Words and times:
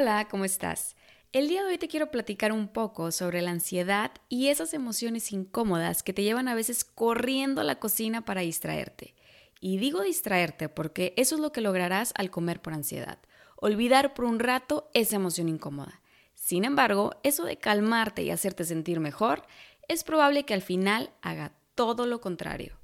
Hola, 0.00 0.28
¿cómo 0.30 0.44
estás? 0.44 0.94
El 1.32 1.48
día 1.48 1.64
de 1.64 1.70
hoy 1.70 1.78
te 1.78 1.88
quiero 1.88 2.12
platicar 2.12 2.52
un 2.52 2.68
poco 2.68 3.10
sobre 3.10 3.42
la 3.42 3.50
ansiedad 3.50 4.12
y 4.28 4.46
esas 4.46 4.72
emociones 4.72 5.32
incómodas 5.32 6.04
que 6.04 6.12
te 6.12 6.22
llevan 6.22 6.46
a 6.46 6.54
veces 6.54 6.84
corriendo 6.84 7.60
a 7.60 7.64
la 7.64 7.80
cocina 7.80 8.24
para 8.24 8.42
distraerte. 8.42 9.16
Y 9.58 9.78
digo 9.78 10.02
distraerte 10.02 10.68
porque 10.68 11.14
eso 11.16 11.34
es 11.34 11.40
lo 11.40 11.50
que 11.50 11.62
lograrás 11.62 12.12
al 12.14 12.30
comer 12.30 12.62
por 12.62 12.74
ansiedad, 12.74 13.18
olvidar 13.56 14.14
por 14.14 14.26
un 14.26 14.38
rato 14.38 14.88
esa 14.94 15.16
emoción 15.16 15.48
incómoda. 15.48 16.00
Sin 16.32 16.64
embargo, 16.64 17.16
eso 17.24 17.44
de 17.44 17.56
calmarte 17.56 18.22
y 18.22 18.30
hacerte 18.30 18.62
sentir 18.62 19.00
mejor, 19.00 19.42
es 19.88 20.04
probable 20.04 20.44
que 20.44 20.54
al 20.54 20.62
final 20.62 21.10
haga 21.22 21.54
todo 21.74 22.06
lo 22.06 22.20
contrario. 22.20 22.78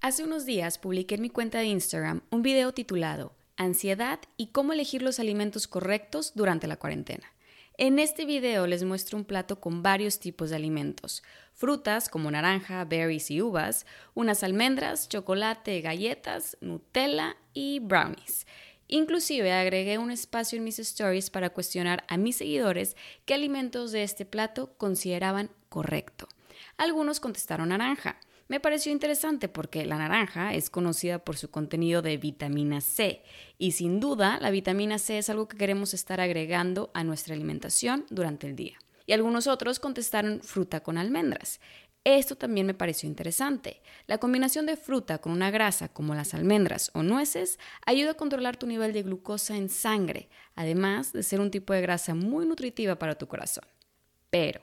Hace 0.00 0.24
unos 0.24 0.46
días 0.46 0.78
publiqué 0.78 1.16
en 1.16 1.20
mi 1.20 1.28
cuenta 1.28 1.58
de 1.58 1.66
Instagram 1.66 2.22
un 2.30 2.40
video 2.40 2.72
titulado 2.72 3.34
ansiedad 3.56 4.20
y 4.36 4.48
cómo 4.48 4.72
elegir 4.72 5.02
los 5.02 5.20
alimentos 5.20 5.66
correctos 5.66 6.32
durante 6.34 6.66
la 6.66 6.76
cuarentena. 6.76 7.34
En 7.76 7.98
este 7.98 8.24
video 8.24 8.68
les 8.68 8.84
muestro 8.84 9.18
un 9.18 9.24
plato 9.24 9.60
con 9.60 9.82
varios 9.82 10.20
tipos 10.20 10.50
de 10.50 10.56
alimentos, 10.56 11.24
frutas 11.52 12.08
como 12.08 12.30
naranja, 12.30 12.84
berries 12.84 13.32
y 13.32 13.42
uvas, 13.42 13.84
unas 14.14 14.44
almendras, 14.44 15.08
chocolate, 15.08 15.80
galletas, 15.80 16.56
Nutella 16.60 17.36
y 17.52 17.80
brownies. 17.80 18.46
Inclusive 18.86 19.50
agregué 19.52 19.98
un 19.98 20.12
espacio 20.12 20.56
en 20.56 20.62
mis 20.62 20.78
stories 20.78 21.30
para 21.30 21.50
cuestionar 21.50 22.04
a 22.06 22.16
mis 22.16 22.36
seguidores 22.36 22.96
qué 23.24 23.34
alimentos 23.34 23.90
de 23.90 24.04
este 24.04 24.24
plato 24.24 24.74
consideraban 24.76 25.50
correcto. 25.68 26.28
Algunos 26.76 27.18
contestaron 27.18 27.70
naranja, 27.70 28.20
me 28.48 28.60
pareció 28.60 28.92
interesante 28.92 29.48
porque 29.48 29.86
la 29.86 29.96
naranja 29.96 30.54
es 30.54 30.68
conocida 30.68 31.18
por 31.18 31.36
su 31.36 31.50
contenido 31.50 32.02
de 32.02 32.18
vitamina 32.18 32.80
C 32.80 33.22
y 33.58 33.72
sin 33.72 34.00
duda 34.00 34.38
la 34.40 34.50
vitamina 34.50 34.98
C 34.98 35.18
es 35.18 35.30
algo 35.30 35.48
que 35.48 35.56
queremos 35.56 35.94
estar 35.94 36.20
agregando 36.20 36.90
a 36.92 37.04
nuestra 37.04 37.34
alimentación 37.34 38.04
durante 38.10 38.46
el 38.46 38.54
día. 38.54 38.78
Y 39.06 39.12
algunos 39.12 39.46
otros 39.46 39.80
contestaron 39.80 40.40
fruta 40.42 40.80
con 40.80 40.98
almendras. 40.98 41.60
Esto 42.04 42.36
también 42.36 42.66
me 42.66 42.74
pareció 42.74 43.08
interesante. 43.08 43.80
La 44.06 44.18
combinación 44.18 44.66
de 44.66 44.76
fruta 44.76 45.18
con 45.18 45.32
una 45.32 45.50
grasa 45.50 45.88
como 45.88 46.14
las 46.14 46.34
almendras 46.34 46.90
o 46.92 47.02
nueces 47.02 47.58
ayuda 47.86 48.10
a 48.10 48.14
controlar 48.14 48.58
tu 48.58 48.66
nivel 48.66 48.92
de 48.92 49.02
glucosa 49.02 49.56
en 49.56 49.70
sangre, 49.70 50.28
además 50.54 51.14
de 51.14 51.22
ser 51.22 51.40
un 51.40 51.50
tipo 51.50 51.72
de 51.72 51.80
grasa 51.80 52.14
muy 52.14 52.44
nutritiva 52.44 52.98
para 52.98 53.16
tu 53.16 53.26
corazón. 53.26 53.64
Pero, 54.28 54.60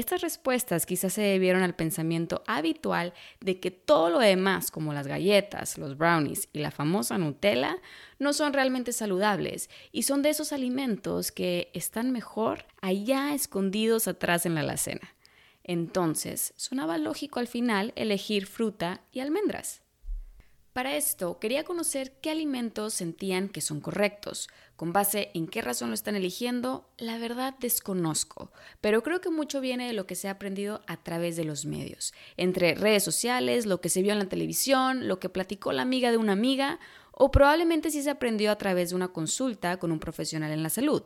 estas 0.00 0.20
respuestas 0.22 0.86
quizás 0.86 1.12
se 1.12 1.22
debieron 1.22 1.62
al 1.62 1.76
pensamiento 1.76 2.42
habitual 2.46 3.14
de 3.40 3.60
que 3.60 3.70
todo 3.70 4.10
lo 4.10 4.18
demás, 4.18 4.70
como 4.70 4.92
las 4.92 5.06
galletas, 5.06 5.78
los 5.78 5.96
brownies 5.96 6.48
y 6.52 6.58
la 6.58 6.70
famosa 6.70 7.18
Nutella, 7.18 7.76
no 8.18 8.32
son 8.32 8.52
realmente 8.52 8.92
saludables 8.92 9.70
y 9.92 10.02
son 10.02 10.22
de 10.22 10.30
esos 10.30 10.52
alimentos 10.52 11.30
que 11.32 11.70
están 11.74 12.10
mejor 12.10 12.66
allá 12.80 13.34
escondidos 13.34 14.08
atrás 14.08 14.46
en 14.46 14.54
la 14.54 14.60
alacena. 14.60 15.14
Entonces, 15.62 16.52
sonaba 16.56 16.98
lógico 16.98 17.38
al 17.38 17.46
final 17.46 17.92
elegir 17.94 18.46
fruta 18.46 19.02
y 19.12 19.20
almendras. 19.20 19.82
Para 20.72 20.96
esto, 20.96 21.40
quería 21.40 21.64
conocer 21.64 22.12
qué 22.20 22.30
alimentos 22.30 22.94
sentían 22.94 23.48
que 23.48 23.60
son 23.60 23.80
correctos. 23.80 24.48
Con 24.76 24.92
base 24.92 25.30
en 25.34 25.48
qué 25.48 25.62
razón 25.62 25.88
lo 25.88 25.94
están 25.94 26.14
eligiendo, 26.14 26.88
la 26.96 27.18
verdad 27.18 27.56
desconozco, 27.58 28.52
pero 28.80 29.02
creo 29.02 29.20
que 29.20 29.30
mucho 29.30 29.60
viene 29.60 29.88
de 29.88 29.94
lo 29.94 30.06
que 30.06 30.14
se 30.14 30.28
ha 30.28 30.32
aprendido 30.32 30.82
a 30.86 31.02
través 31.02 31.34
de 31.34 31.44
los 31.44 31.66
medios, 31.66 32.14
entre 32.36 32.74
redes 32.74 33.02
sociales, 33.02 33.66
lo 33.66 33.80
que 33.80 33.88
se 33.88 34.00
vio 34.00 34.12
en 34.12 34.20
la 34.20 34.28
televisión, 34.28 35.08
lo 35.08 35.18
que 35.18 35.28
platicó 35.28 35.72
la 35.72 35.82
amiga 35.82 36.12
de 36.12 36.18
una 36.18 36.32
amiga, 36.32 36.78
o 37.10 37.32
probablemente 37.32 37.90
sí 37.90 38.02
se 38.02 38.10
aprendió 38.10 38.52
a 38.52 38.56
través 38.56 38.90
de 38.90 38.96
una 38.96 39.08
consulta 39.08 39.78
con 39.78 39.90
un 39.90 39.98
profesional 39.98 40.52
en 40.52 40.62
la 40.62 40.70
salud. 40.70 41.02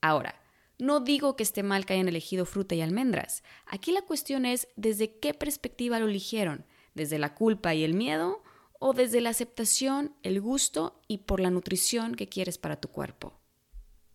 Ahora, 0.00 0.40
no 0.78 1.00
digo 1.00 1.36
que 1.36 1.42
esté 1.42 1.64
mal 1.64 1.84
que 1.84 1.94
hayan 1.94 2.08
elegido 2.08 2.46
fruta 2.46 2.76
y 2.76 2.80
almendras. 2.80 3.42
Aquí 3.66 3.90
la 3.92 4.02
cuestión 4.02 4.46
es 4.46 4.68
desde 4.76 5.18
qué 5.18 5.34
perspectiva 5.34 5.98
lo 5.98 6.06
eligieron, 6.06 6.64
desde 6.94 7.18
la 7.18 7.34
culpa 7.34 7.74
y 7.74 7.84
el 7.84 7.92
miedo 7.92 8.42
o 8.80 8.94
desde 8.94 9.20
la 9.20 9.30
aceptación, 9.30 10.16
el 10.24 10.40
gusto 10.40 11.00
y 11.06 11.18
por 11.18 11.38
la 11.38 11.50
nutrición 11.50 12.16
que 12.16 12.28
quieres 12.28 12.58
para 12.58 12.80
tu 12.80 12.88
cuerpo. 12.88 13.34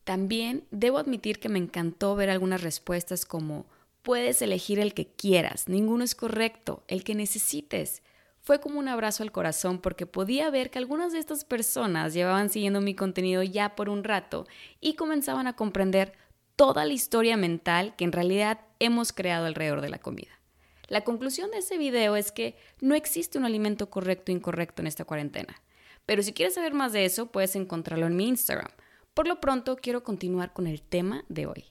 También 0.03 0.67
debo 0.71 0.97
admitir 0.97 1.39
que 1.39 1.49
me 1.49 1.59
encantó 1.59 2.15
ver 2.15 2.29
algunas 2.29 2.61
respuestas 2.61 3.25
como 3.25 3.67
puedes 4.01 4.41
elegir 4.41 4.79
el 4.79 4.93
que 4.93 5.07
quieras, 5.07 5.69
ninguno 5.69 6.03
es 6.03 6.15
correcto, 6.15 6.83
el 6.87 7.03
que 7.03 7.15
necesites. 7.15 8.03
Fue 8.41 8.59
como 8.59 8.79
un 8.79 8.87
abrazo 8.87 9.23
al 9.23 9.31
corazón 9.31 9.79
porque 9.79 10.05
podía 10.05 10.49
ver 10.49 10.69
que 10.69 10.79
algunas 10.79 11.13
de 11.13 11.19
estas 11.19 11.45
personas 11.45 12.13
llevaban 12.13 12.49
siguiendo 12.49 12.81
mi 12.81 12.95
contenido 12.95 13.41
ya 13.43 13.75
por 13.75 13.87
un 13.87 14.03
rato 14.03 14.45
y 14.81 14.95
comenzaban 14.95 15.47
a 15.47 15.55
comprender 15.55 16.13
toda 16.55 16.85
la 16.85 16.93
historia 16.93 17.37
mental 17.37 17.95
que 17.95 18.03
en 18.03 18.11
realidad 18.11 18.61
hemos 18.79 19.13
creado 19.13 19.45
alrededor 19.45 19.81
de 19.81 19.89
la 19.89 19.99
comida. 19.99 20.34
La 20.87 21.03
conclusión 21.03 21.51
de 21.51 21.59
ese 21.59 21.77
video 21.77 22.15
es 22.15 22.31
que 22.31 22.55
no 22.81 22.95
existe 22.95 23.37
un 23.37 23.45
alimento 23.45 23.89
correcto 23.89 24.31
o 24.31 24.35
incorrecto 24.35 24.81
en 24.81 24.87
esta 24.87 25.05
cuarentena. 25.05 25.61
Pero 26.05 26.21
si 26.21 26.33
quieres 26.33 26.53
saber 26.53 26.73
más 26.73 26.93
de 26.93 27.05
eso, 27.05 27.27
puedes 27.27 27.55
encontrarlo 27.55 28.05
en 28.05 28.15
mi 28.15 28.27
Instagram. 28.27 28.69
Por 29.13 29.27
lo 29.27 29.39
pronto, 29.39 29.75
quiero 29.77 30.03
continuar 30.03 30.53
con 30.53 30.67
el 30.67 30.81
tema 30.81 31.25
de 31.29 31.47
hoy. 31.47 31.65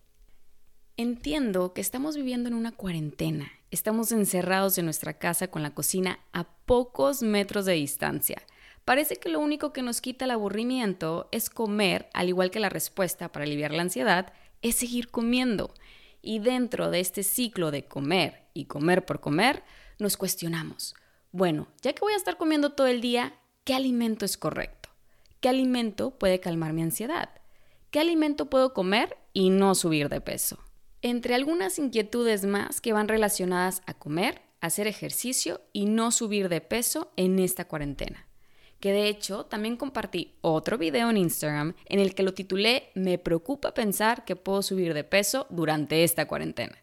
Entiendo 0.97 1.73
que 1.73 1.81
estamos 1.81 2.17
viviendo 2.17 2.49
en 2.49 2.55
una 2.55 2.73
cuarentena. 2.73 3.51
Estamos 3.71 4.13
encerrados 4.13 4.79
en 4.79 4.85
nuestra 4.85 5.19
casa 5.19 5.49
con 5.49 5.63
la 5.63 5.75
cocina 5.75 6.21
a 6.33 6.45
pocos 6.67 7.23
metros 7.23 7.67
de 7.67 7.73
distancia. 7.73 8.43
Parece 8.85 9.17
que 9.17 9.29
lo 9.29 9.41
único 9.41 9.73
que 9.73 9.83
nos 9.83 10.01
quita 10.01 10.27
el 10.27 10.31
aburrimiento 10.31 11.29
es 11.33 11.51
comer, 11.51 12.09
al 12.13 12.29
igual 12.29 12.51
que 12.51 12.61
la 12.61 12.69
respuesta 12.69 13.33
para 13.33 13.45
aliviar 13.45 13.73
la 13.73 13.83
ansiedad, 13.83 14.33
es 14.63 14.77
seguir 14.77 15.11
comiendo. 15.11 15.73
Y 16.27 16.39
dentro 16.39 16.91
de 16.91 17.01
este 17.01 17.23
ciclo 17.23 17.71
de 17.71 17.85
comer 17.85 18.49
y 18.55 18.65
comer 18.65 19.05
por 19.05 19.21
comer, 19.21 19.63
nos 19.99 20.17
cuestionamos, 20.17 20.95
bueno, 21.33 21.69
ya 21.83 21.93
que 21.93 22.01
voy 22.01 22.15
a 22.15 22.17
estar 22.17 22.39
comiendo 22.39 22.71
todo 22.71 22.87
el 22.87 23.03
día, 23.03 23.35
¿qué 23.65 23.75
alimento 23.75 24.25
es 24.25 24.39
correcto? 24.39 24.89
¿Qué 25.41 25.51
alimento 25.51 26.19
puede 26.19 26.41
calmar 26.41 26.73
mi 26.73 26.81
ansiedad? 26.81 27.29
¿Qué 27.91 28.01
alimento 28.01 28.49
puedo 28.49 28.73
comer 28.73 29.19
y 29.35 29.51
no 29.51 29.75
subir 29.75 30.09
de 30.09 30.23
peso? 30.23 30.59
Entre 31.03 31.35
algunas 31.35 31.79
inquietudes 31.79 32.47
más 32.47 32.81
que 32.81 32.95
van 32.95 33.09
relacionadas 33.09 33.83
a 33.85 33.93
comer, 33.93 34.41
hacer 34.63 34.87
ejercicio 34.87 35.61
y 35.75 35.85
no 35.85 36.11
subir 36.11 36.49
de 36.49 36.63
peso 36.63 37.13
en 37.17 37.39
esta 37.39 37.69
cuarentena 37.69 38.24
que 38.85 38.93
de 38.93 39.09
hecho 39.09 39.47
también 39.47 39.79
compartí 39.79 40.35
otro 40.43 40.77
video 40.77 41.09
en 41.09 41.17
Instagram 41.17 41.75
en 41.87 42.01
el 42.01 42.15
que 42.15 42.23
lo 42.23 42.35
titulé 42.35 42.91
Me 42.95 43.17
preocupa 43.17 43.73
pensar 43.73 44.27
que 44.27 44.37
puedo 44.37 44.61
subir 44.61 44.93
de 44.93 45.05
peso 45.05 45.47
durante 45.49 46.05
esta 46.05 46.29
cuarentena. 46.29 46.77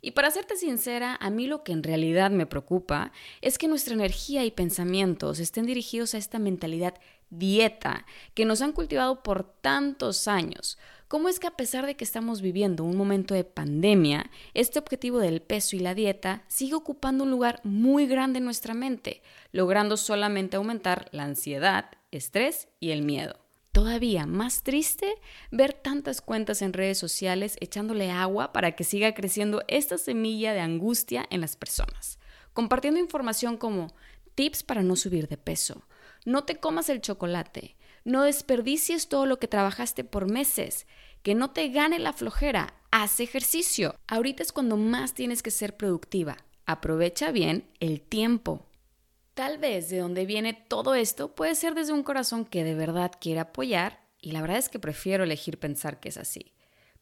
Y 0.00 0.12
para 0.12 0.30
serte 0.30 0.56
sincera, 0.56 1.18
a 1.20 1.28
mí 1.28 1.46
lo 1.46 1.62
que 1.62 1.72
en 1.72 1.82
realidad 1.82 2.30
me 2.30 2.46
preocupa 2.46 3.12
es 3.42 3.58
que 3.58 3.68
nuestra 3.68 3.92
energía 3.92 4.46
y 4.46 4.50
pensamientos 4.50 5.40
estén 5.40 5.66
dirigidos 5.66 6.14
a 6.14 6.18
esta 6.18 6.38
mentalidad 6.38 6.94
dieta 7.28 8.06
que 8.32 8.46
nos 8.46 8.62
han 8.62 8.72
cultivado 8.72 9.22
por 9.22 9.44
tantos 9.44 10.28
años, 10.28 10.78
¿Cómo 11.12 11.28
es 11.28 11.38
que 11.38 11.46
a 11.46 11.58
pesar 11.58 11.84
de 11.84 11.94
que 11.94 12.04
estamos 12.04 12.40
viviendo 12.40 12.84
un 12.84 12.96
momento 12.96 13.34
de 13.34 13.44
pandemia, 13.44 14.30
este 14.54 14.78
objetivo 14.78 15.18
del 15.18 15.42
peso 15.42 15.76
y 15.76 15.78
la 15.78 15.94
dieta 15.94 16.42
sigue 16.48 16.72
ocupando 16.72 17.24
un 17.24 17.30
lugar 17.30 17.60
muy 17.64 18.06
grande 18.06 18.38
en 18.38 18.46
nuestra 18.46 18.72
mente, 18.72 19.20
logrando 19.50 19.98
solamente 19.98 20.56
aumentar 20.56 21.10
la 21.12 21.24
ansiedad, 21.24 21.90
estrés 22.12 22.68
y 22.80 22.92
el 22.92 23.02
miedo? 23.02 23.38
Todavía 23.72 24.24
más 24.24 24.62
triste 24.62 25.12
ver 25.50 25.74
tantas 25.74 26.22
cuentas 26.22 26.62
en 26.62 26.72
redes 26.72 26.96
sociales 26.96 27.58
echándole 27.60 28.10
agua 28.10 28.54
para 28.54 28.72
que 28.72 28.82
siga 28.82 29.12
creciendo 29.12 29.62
esta 29.68 29.98
semilla 29.98 30.54
de 30.54 30.60
angustia 30.60 31.26
en 31.28 31.42
las 31.42 31.56
personas, 31.56 32.18
compartiendo 32.54 32.98
información 32.98 33.58
como 33.58 33.88
tips 34.34 34.62
para 34.62 34.82
no 34.82 34.96
subir 34.96 35.28
de 35.28 35.36
peso, 35.36 35.82
no 36.24 36.44
te 36.44 36.56
comas 36.56 36.88
el 36.88 37.02
chocolate, 37.02 37.76
no 38.04 38.24
desperdicies 38.24 39.08
todo 39.08 39.26
lo 39.26 39.38
que 39.38 39.48
trabajaste 39.48 40.04
por 40.04 40.30
meses, 40.30 40.86
que 41.22 41.34
no 41.34 41.50
te 41.50 41.68
gane 41.68 41.98
la 41.98 42.12
flojera, 42.12 42.74
haz 42.90 43.20
ejercicio. 43.20 43.94
Ahorita 44.08 44.42
es 44.42 44.52
cuando 44.52 44.76
más 44.76 45.14
tienes 45.14 45.42
que 45.42 45.50
ser 45.50 45.76
productiva. 45.76 46.36
Aprovecha 46.66 47.30
bien 47.30 47.68
el 47.80 48.00
tiempo. 48.00 48.66
Tal 49.34 49.58
vez 49.58 49.88
de 49.88 49.98
donde 49.98 50.26
viene 50.26 50.52
todo 50.52 50.94
esto 50.94 51.34
puede 51.34 51.54
ser 51.54 51.74
desde 51.74 51.92
un 51.92 52.02
corazón 52.02 52.44
que 52.44 52.64
de 52.64 52.74
verdad 52.74 53.12
quiere 53.18 53.40
apoyar 53.40 54.00
y 54.20 54.32
la 54.32 54.40
verdad 54.40 54.58
es 54.58 54.68
que 54.68 54.78
prefiero 54.78 55.24
elegir 55.24 55.58
pensar 55.58 56.00
que 56.00 56.10
es 56.10 56.18
así. 56.18 56.52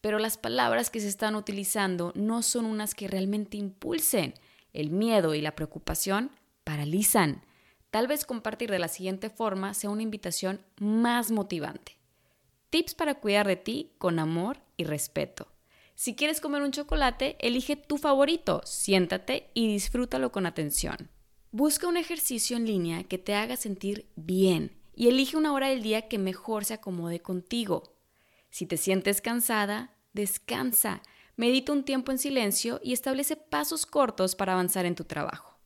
Pero 0.01 0.19
las 0.19 0.39
palabras 0.39 0.91
que 0.91 1.01
se 1.01 1.09
están 1.09 1.35
utilizando 1.35 2.13
no 2.15 2.43
son 2.43 2.65
unas 2.65 2.95
que 2.95 3.09
realmente 3.09 3.57
impulsen. 3.57 4.35
El 4.73 4.91
miedo 4.91 5.35
y 5.35 5.41
la 5.41 5.57
preocupación 5.57 6.31
paralizan. 6.65 7.43
Tal 7.91 8.07
vez 8.07 8.25
compartir 8.25 8.71
de 8.71 8.79
la 8.79 8.89
siguiente 8.89 9.31
forma 9.31 9.75
sea 9.75 9.91
una 9.91 10.03
invitación 10.03 10.61
más 10.79 11.31
motivante. 11.31 11.99
Tips 12.71 12.95
para 12.95 13.15
cuidar 13.17 13.47
de 13.49 13.57
ti 13.57 13.93
con 13.99 14.19
amor 14.19 14.59
y 14.77 14.85
respeto. 14.85 15.49
Si 15.97 16.15
quieres 16.15 16.41
comer 16.41 16.63
un 16.63 16.71
chocolate, 16.71 17.37
elige 17.41 17.77
tu 17.77 17.99
favorito, 17.99 18.63
siéntate 18.65 19.51
y 19.55 19.67
disfrútalo 19.67 20.31
con 20.31 20.47
atención. 20.47 21.11
Busca 21.51 21.89
un 21.89 21.97
ejercicio 21.97 22.57
en 22.57 22.67
línea 22.67 23.05
que 23.05 23.19
te 23.19 23.35
haga 23.35 23.57
sentir 23.57 24.09
bien 24.15 24.81
y 24.95 25.09
elige 25.09 25.37
una 25.37 25.53
hora 25.53 25.69
del 25.69 25.83
día 25.83 26.09
que 26.09 26.19
mejor 26.19 26.65
se 26.65 26.75
acomode 26.75 27.21
contigo. 27.21 27.97
Si 28.51 28.67
te 28.67 28.77
sientes 28.77 29.21
cansada, 29.21 29.97
descansa, 30.13 31.03
medita 31.37 31.73
un 31.73 31.85
tiempo 31.85 32.13
en 32.13 32.19
silencio 32.19 32.81
y 32.85 32.93
establece 32.93 33.35
pasos 33.35 33.85
cortos 33.85 34.37
para 34.37 34.53
avanzar 34.53 34.87
en 34.87 34.95
tu 34.95 35.05
trabajo. 35.05 35.59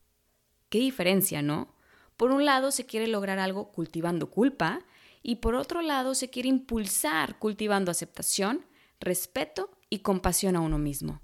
Qué 0.71 0.79
diferencia, 0.79 1.43
¿no? 1.43 1.74
Por 2.17 2.31
un 2.31 2.45
lado 2.45 2.71
se 2.71 2.87
quiere 2.87 3.09
lograr 3.09 3.39
algo 3.39 3.73
cultivando 3.73 4.31
culpa 4.31 4.81
y 5.23 5.37
por 5.37 5.55
otro 5.55 5.83
lado 5.83 6.15
se 6.15 6.31
quiere 6.31 6.49
impulsar 6.49 7.39
cultivando 7.39 7.91
aceptación, 7.91 8.67
respeto 9.01 9.71
y 9.91 10.01
compasión 10.01 10.55
a 10.55 10.61
uno 10.61 10.79
mismo. 10.79 11.21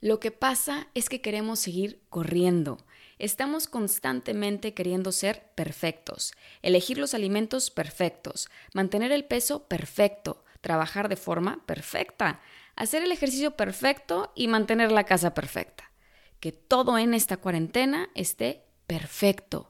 Lo 0.00 0.18
que 0.18 0.30
pasa 0.30 0.88
es 0.94 1.08
que 1.08 1.20
queremos 1.20 1.58
seguir 1.58 2.02
corriendo. 2.08 2.78
Estamos 3.18 3.66
constantemente 3.66 4.72
queriendo 4.72 5.12
ser 5.12 5.50
perfectos, 5.54 6.32
elegir 6.62 6.96
los 6.96 7.12
alimentos 7.12 7.70
perfectos, 7.70 8.48
mantener 8.72 9.12
el 9.12 9.26
peso 9.26 9.68
perfecto, 9.68 10.44
trabajar 10.62 11.10
de 11.10 11.16
forma 11.16 11.64
perfecta, 11.66 12.40
hacer 12.76 13.02
el 13.02 13.12
ejercicio 13.12 13.56
perfecto 13.56 14.32
y 14.34 14.48
mantener 14.48 14.90
la 14.90 15.04
casa 15.04 15.34
perfecta. 15.34 15.90
Que 16.38 16.52
todo 16.52 16.96
en 16.96 17.12
esta 17.12 17.36
cuarentena 17.36 18.08
esté 18.14 18.64
perfecto. 18.86 19.69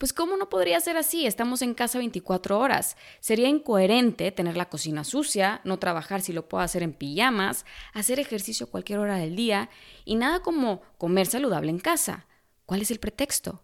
Pues 0.00 0.14
¿cómo 0.14 0.38
no 0.38 0.48
podría 0.48 0.80
ser 0.80 0.96
así? 0.96 1.26
Estamos 1.26 1.60
en 1.60 1.74
casa 1.74 1.98
24 1.98 2.58
horas. 2.58 2.96
Sería 3.20 3.48
incoherente 3.48 4.32
tener 4.32 4.56
la 4.56 4.70
cocina 4.70 5.04
sucia, 5.04 5.60
no 5.64 5.78
trabajar 5.78 6.22
si 6.22 6.32
lo 6.32 6.48
puedo 6.48 6.64
hacer 6.64 6.82
en 6.82 6.94
pijamas, 6.94 7.66
hacer 7.92 8.18
ejercicio 8.18 8.70
cualquier 8.70 8.98
hora 8.98 9.16
del 9.16 9.36
día 9.36 9.68
y 10.06 10.14
nada 10.14 10.40
como 10.40 10.80
comer 10.96 11.26
saludable 11.26 11.68
en 11.68 11.80
casa. 11.80 12.26
¿Cuál 12.64 12.80
es 12.80 12.90
el 12.90 12.98
pretexto? 12.98 13.62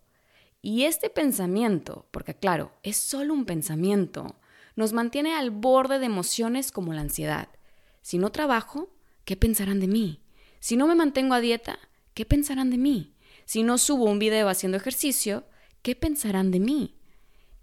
Y 0.61 0.83
este 0.83 1.09
pensamiento, 1.09 2.07
porque 2.11 2.35
claro, 2.35 2.71
es 2.83 2.99
solo 2.99 3.33
un 3.33 3.47
pensamiento, 3.47 4.39
nos 4.75 4.93
mantiene 4.93 5.35
al 5.35 5.51
borde 5.51 5.99
de 5.99 6.05
emociones 6.05 6.71
como 6.71 6.93
la 6.93 7.01
ansiedad. 7.01 7.49
Si 8.03 8.19
no 8.19 8.31
trabajo, 8.31 8.91
¿qué 9.25 9.37
pensarán 9.37 9.81
de 9.81 9.89
mí? 9.89 10.21
Si 10.61 10.77
no 10.77 10.87
me 10.87 10.97
mantengo 10.97 11.33
a 11.33 11.41
dieta, 11.41 11.79
¿qué 12.13 12.27
pensarán 12.27 12.69
de 12.69 12.77
mí? 12.77 13.15
Si 13.47 13.63
no 13.63 13.79
subo 13.79 14.05
un 14.05 14.19
video 14.19 14.51
haciendo 14.51 14.77
ejercicio, 14.77 15.47
¿qué 15.87 15.95
pensarán 15.95 16.51
de 16.51 16.59
mí? 16.59 16.97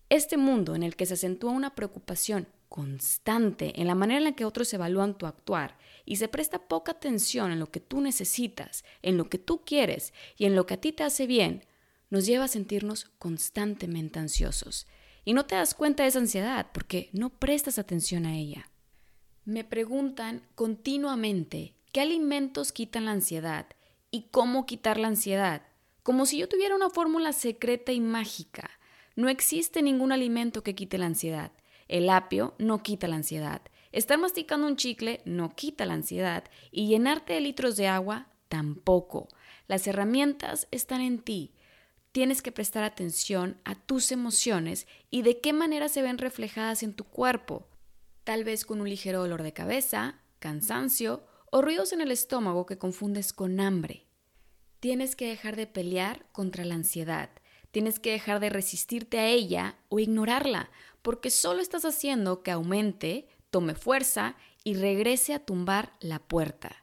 Este 0.08 0.38
mundo 0.38 0.76
en 0.76 0.84
el 0.84 0.96
que 0.96 1.06
se 1.06 1.16
acentúa 1.16 1.52
una 1.52 1.76
preocupación 1.76 2.48
constante 2.70 3.82
en 3.82 3.86
la 3.86 3.96
manera 3.96 4.20
en 4.20 4.24
la 4.24 4.32
que 4.32 4.46
otros 4.46 4.74
evalúan 4.74 5.18
tu 5.18 5.26
actuar 5.26 5.78
y 6.06 6.16
se 6.16 6.30
presta 6.30 6.70
poca 6.70 6.94
atención 6.94 7.52
en 7.52 7.60
lo 7.60 7.70
que 7.70 7.82
tú 7.82 8.00
necesitas, 8.00 8.86
en 9.02 9.18
lo 9.18 9.30
que 9.30 9.40
tú 9.40 9.66
quieres 9.66 10.14
y 10.38 10.46
en 10.46 10.56
lo 10.56 10.66
que 10.66 10.76
a 10.76 10.80
ti 10.80 10.94
te 10.94 11.04
hace 11.04 11.28
bien, 11.28 11.66
nos 12.10 12.26
lleva 12.26 12.46
a 12.46 12.48
sentirnos 12.48 13.12
constantemente 13.20 14.20
ansiosos. 14.20 14.88
Y 15.26 15.34
no 15.34 15.46
te 15.46 15.56
das 15.56 15.74
cuenta 15.74 16.04
de 16.04 16.10
esa 16.10 16.20
ansiedad 16.20 16.68
porque 16.74 17.10
no 17.12 17.30
prestas 17.30 17.78
atención 17.78 18.26
a 18.26 18.38
ella. 18.38 18.70
Me 19.44 19.66
preguntan 19.66 20.48
continuamente 20.56 21.74
qué 21.92 22.00
alimentos 22.00 22.72
quitan 22.72 23.04
la 23.04 23.12
ansiedad 23.12 23.68
y 24.12 24.30
cómo 24.32 24.66
quitar 24.66 24.98
la 24.98 25.10
ansiedad 25.10 25.64
como 26.04 26.26
si 26.26 26.38
yo 26.38 26.50
tuviera 26.50 26.76
una 26.76 26.90
fórmula 26.90 27.34
secreta 27.34 27.92
y 27.94 28.02
mágica. 28.02 28.70
No 29.16 29.30
existe 29.30 29.82
ningún 29.82 30.12
alimento 30.12 30.62
que 30.62 30.76
quite 30.76 30.98
la 30.98 31.06
ansiedad. 31.06 31.52
El 31.88 32.10
apio 32.10 32.56
no 32.60 32.84
quita 32.84 33.08
la 33.08 33.16
ansiedad. 33.16 33.62
Estar 33.92 34.18
masticando 34.18 34.68
un 34.68 34.76
chicle 34.76 35.22
no 35.26 35.56
quita 35.56 35.86
la 35.86 35.94
ansiedad. 35.94 36.44
Y 36.72 36.88
llenarte 36.88 37.34
de 37.34 37.42
litros 37.42 37.78
de 37.78 37.88
agua 37.88 38.28
tampoco. 38.50 39.30
Las 39.68 39.88
herramientas 39.88 40.68
están 40.72 41.02
en 41.02 41.20
ti. 41.20 41.54
Tienes 42.12 42.42
que 42.42 42.52
prestar 42.52 42.84
atención 42.84 43.60
a 43.64 43.76
tus 43.76 44.12
emociones 44.12 44.88
y 45.10 45.22
de 45.22 45.40
qué 45.40 45.54
manera 45.54 45.90
se 45.90 46.02
ven 46.02 46.18
reflejadas 46.18 46.84
en 46.84 46.94
tu 46.94 47.06
cuerpo. 47.06 47.68
Tal 48.24 48.44
vez 48.44 48.66
con 48.66 48.82
un 48.82 48.90
ligero 48.90 49.22
dolor 49.22 49.42
de 49.42 49.54
cabeza, 49.54 50.20
cansancio 50.40 51.24
o 51.52 51.62
ruidos 51.62 51.94
en 51.94 52.02
el 52.02 52.12
estómago 52.12 52.66
que 52.66 52.78
confundes 52.78 53.34
con 53.34 53.60
hambre. 53.60 54.06
Tienes 54.84 55.16
que 55.16 55.30
dejar 55.30 55.56
de 55.56 55.66
pelear 55.66 56.26
contra 56.34 56.66
la 56.66 56.76
ansiedad. 56.76 57.30
Tienes 57.72 58.00
que 58.00 58.12
dejar 58.12 58.42
de 58.42 58.50
resistirte 58.50 59.18
a 59.18 59.28
ella 59.28 59.78
o 59.88 59.98
ignorarla, 59.98 60.72
porque 61.02 61.30
solo 61.30 61.62
estás 61.62 61.86
haciendo 61.86 62.44
que 62.44 62.52
aumente, 62.52 63.30
tome 63.50 63.76
fuerza 63.76 64.36
y 64.66 64.74
regrese 64.74 65.34
a 65.34 65.40
tumbar 65.40 65.94
la 66.02 66.20
puerta. 66.20 66.76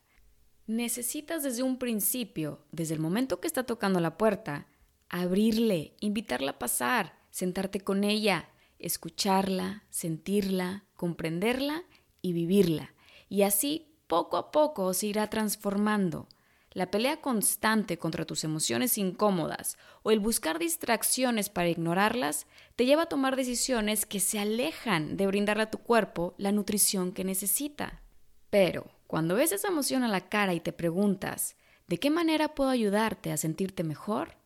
Necesitas 0.66 1.42
desde 1.42 1.62
un 1.62 1.78
principio, 1.78 2.64
desde 2.72 2.94
el 2.94 3.00
momento 3.00 3.38
que 3.38 3.46
está 3.46 3.64
tocando 3.64 4.00
la 4.00 4.16
puerta, 4.16 4.66
abrirle, 5.10 5.92
invitarla 6.00 6.52
a 6.52 6.58
pasar, 6.58 7.18
sentarte 7.30 7.80
con 7.80 8.02
ella, 8.02 8.48
escucharla, 8.78 9.84
sentirla, 9.90 10.86
comprenderla 10.96 11.84
y 12.22 12.32
vivirla. 12.32 12.94
Y 13.28 13.42
así, 13.42 13.92
poco 14.06 14.38
a 14.38 14.52
poco, 14.52 14.94
se 14.94 15.08
irá 15.08 15.28
transformando. 15.28 16.28
La 16.72 16.90
pelea 16.90 17.20
constante 17.20 17.98
contra 17.98 18.24
tus 18.24 18.44
emociones 18.44 18.96
incómodas 18.96 19.76
o 20.04 20.12
el 20.12 20.20
buscar 20.20 20.60
distracciones 20.60 21.48
para 21.48 21.68
ignorarlas 21.68 22.46
te 22.76 22.86
lleva 22.86 23.02
a 23.02 23.08
tomar 23.08 23.34
decisiones 23.34 24.06
que 24.06 24.20
se 24.20 24.38
alejan 24.38 25.16
de 25.16 25.26
brindarle 25.26 25.64
a 25.64 25.70
tu 25.70 25.78
cuerpo 25.78 26.34
la 26.38 26.52
nutrición 26.52 27.10
que 27.10 27.24
necesita. 27.24 28.02
Pero 28.50 28.86
cuando 29.08 29.34
ves 29.34 29.50
esa 29.50 29.68
emoción 29.68 30.04
a 30.04 30.08
la 30.08 30.28
cara 30.28 30.54
y 30.54 30.60
te 30.60 30.72
preguntas, 30.72 31.56
¿de 31.88 31.98
qué 31.98 32.10
manera 32.10 32.54
puedo 32.54 32.70
ayudarte 32.70 33.32
a 33.32 33.36
sentirte 33.36 33.82
mejor? 33.82 34.36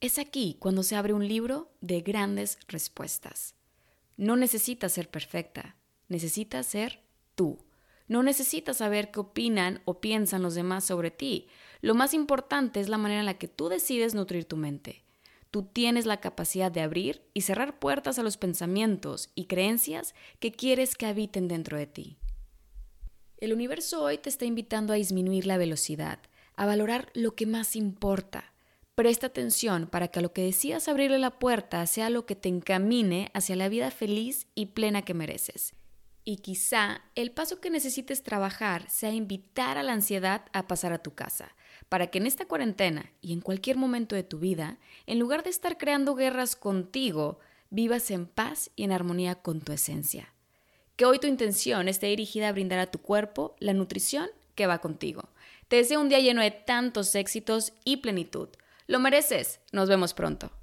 Es 0.00 0.18
aquí 0.18 0.56
cuando 0.58 0.82
se 0.82 0.96
abre 0.96 1.12
un 1.12 1.28
libro 1.28 1.70
de 1.80 2.00
grandes 2.00 2.58
respuestas. 2.66 3.54
No 4.16 4.34
necesitas 4.34 4.92
ser 4.92 5.08
perfecta, 5.08 5.76
necesitas 6.08 6.66
ser 6.66 7.04
tú. 7.36 7.67
No 8.08 8.22
necesitas 8.22 8.78
saber 8.78 9.10
qué 9.10 9.20
opinan 9.20 9.82
o 9.84 10.00
piensan 10.00 10.42
los 10.42 10.54
demás 10.54 10.84
sobre 10.84 11.10
ti. 11.10 11.48
Lo 11.82 11.94
más 11.94 12.14
importante 12.14 12.80
es 12.80 12.88
la 12.88 12.98
manera 12.98 13.20
en 13.20 13.26
la 13.26 13.38
que 13.38 13.48
tú 13.48 13.68
decides 13.68 14.14
nutrir 14.14 14.46
tu 14.46 14.56
mente. 14.56 15.04
Tú 15.50 15.62
tienes 15.62 16.04
la 16.04 16.20
capacidad 16.20 16.72
de 16.72 16.80
abrir 16.80 17.22
y 17.32 17.42
cerrar 17.42 17.78
puertas 17.78 18.18
a 18.18 18.22
los 18.22 18.36
pensamientos 18.36 19.30
y 19.34 19.44
creencias 19.44 20.14
que 20.40 20.52
quieres 20.52 20.94
que 20.94 21.06
habiten 21.06 21.48
dentro 21.48 21.78
de 21.78 21.86
ti. 21.86 22.18
El 23.38 23.52
universo 23.52 24.02
hoy 24.02 24.18
te 24.18 24.28
está 24.28 24.46
invitando 24.46 24.92
a 24.92 24.96
disminuir 24.96 25.46
la 25.46 25.58
velocidad, 25.58 26.18
a 26.56 26.66
valorar 26.66 27.10
lo 27.14 27.34
que 27.34 27.46
más 27.46 27.76
importa. 27.76 28.52
Presta 28.94 29.28
atención 29.28 29.86
para 29.86 30.08
que 30.08 30.18
a 30.18 30.22
lo 30.22 30.32
que 30.32 30.42
decidas 30.42 30.88
abrirle 30.88 31.18
la 31.18 31.38
puerta 31.38 31.86
sea 31.86 32.10
lo 32.10 32.26
que 32.26 32.34
te 32.34 32.48
encamine 32.48 33.30
hacia 33.32 33.54
la 33.54 33.68
vida 33.68 33.90
feliz 33.90 34.48
y 34.54 34.66
plena 34.66 35.02
que 35.02 35.14
mereces. 35.14 35.74
Y 36.28 36.36
quizá 36.36 37.00
el 37.14 37.30
paso 37.30 37.58
que 37.58 37.70
necesites 37.70 38.22
trabajar 38.22 38.90
sea 38.90 39.12
invitar 39.12 39.78
a 39.78 39.82
la 39.82 39.94
ansiedad 39.94 40.44
a 40.52 40.68
pasar 40.68 40.92
a 40.92 41.02
tu 41.02 41.14
casa, 41.14 41.56
para 41.88 42.08
que 42.08 42.18
en 42.18 42.26
esta 42.26 42.44
cuarentena 42.44 43.10
y 43.22 43.32
en 43.32 43.40
cualquier 43.40 43.78
momento 43.78 44.14
de 44.14 44.24
tu 44.24 44.38
vida, 44.38 44.76
en 45.06 45.18
lugar 45.18 45.42
de 45.42 45.48
estar 45.48 45.78
creando 45.78 46.14
guerras 46.14 46.54
contigo, 46.54 47.40
vivas 47.70 48.10
en 48.10 48.26
paz 48.26 48.70
y 48.76 48.84
en 48.84 48.92
armonía 48.92 49.36
con 49.36 49.62
tu 49.62 49.72
esencia. 49.72 50.34
Que 50.96 51.06
hoy 51.06 51.18
tu 51.18 51.28
intención 51.28 51.88
esté 51.88 52.08
dirigida 52.08 52.48
a 52.48 52.52
brindar 52.52 52.80
a 52.80 52.90
tu 52.90 52.98
cuerpo 52.98 53.56
la 53.58 53.72
nutrición 53.72 54.28
que 54.54 54.66
va 54.66 54.82
contigo. 54.82 55.30
Te 55.68 55.76
deseo 55.76 55.98
un 55.98 56.10
día 56.10 56.20
lleno 56.20 56.42
de 56.42 56.50
tantos 56.50 57.14
éxitos 57.14 57.72
y 57.86 58.02
plenitud. 58.02 58.50
Lo 58.86 58.98
mereces. 58.98 59.60
Nos 59.72 59.88
vemos 59.88 60.12
pronto. 60.12 60.57